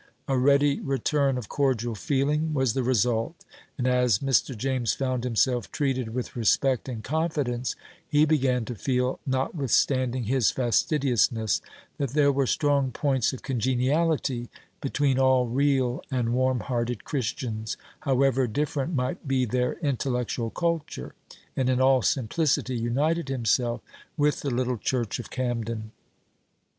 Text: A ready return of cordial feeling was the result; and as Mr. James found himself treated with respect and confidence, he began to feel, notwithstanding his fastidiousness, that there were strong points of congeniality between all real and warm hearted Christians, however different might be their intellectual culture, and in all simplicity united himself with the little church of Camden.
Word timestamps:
A 0.27 0.35
ready 0.35 0.79
return 0.79 1.37
of 1.37 1.47
cordial 1.47 1.93
feeling 1.93 2.55
was 2.55 2.73
the 2.73 2.81
result; 2.81 3.45
and 3.77 3.85
as 3.85 4.17
Mr. 4.17 4.57
James 4.57 4.93
found 4.93 5.23
himself 5.23 5.71
treated 5.71 6.11
with 6.11 6.35
respect 6.35 6.89
and 6.89 7.03
confidence, 7.03 7.75
he 8.07 8.25
began 8.25 8.65
to 8.65 8.73
feel, 8.73 9.19
notwithstanding 9.27 10.23
his 10.23 10.49
fastidiousness, 10.49 11.61
that 11.99 12.13
there 12.15 12.31
were 12.31 12.47
strong 12.47 12.89
points 12.91 13.31
of 13.31 13.43
congeniality 13.43 14.49
between 14.81 15.19
all 15.19 15.45
real 15.45 16.01
and 16.09 16.33
warm 16.33 16.61
hearted 16.61 17.03
Christians, 17.03 17.77
however 17.99 18.47
different 18.47 18.95
might 18.95 19.27
be 19.27 19.45
their 19.45 19.73
intellectual 19.83 20.49
culture, 20.49 21.13
and 21.55 21.69
in 21.69 21.79
all 21.79 22.01
simplicity 22.01 22.75
united 22.75 23.29
himself 23.29 23.81
with 24.17 24.39
the 24.41 24.49
little 24.49 24.79
church 24.79 25.19
of 25.19 25.29
Camden. 25.29 25.91